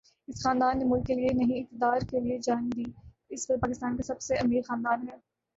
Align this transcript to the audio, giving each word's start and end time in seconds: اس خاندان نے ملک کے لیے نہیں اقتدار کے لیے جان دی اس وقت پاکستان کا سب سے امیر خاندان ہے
اس 0.27 0.37
خاندان 0.43 0.79
نے 0.79 0.85
ملک 0.85 1.05
کے 1.07 1.15
لیے 1.15 1.33
نہیں 1.33 1.59
اقتدار 1.59 1.99
کے 2.09 2.19
لیے 2.19 2.37
جان 2.43 2.69
دی 2.71 2.83
اس 3.31 3.49
وقت 3.49 3.61
پاکستان 3.61 3.97
کا 3.97 4.03
سب 4.03 4.21
سے 4.21 4.35
امیر 4.37 4.61
خاندان 4.67 5.07
ہے 5.07 5.17